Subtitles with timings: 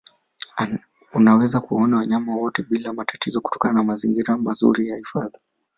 [1.13, 5.37] Unaweza kuwaona wanyama wote bila matatizo kutokana na mazingira mazuri ya hifadhi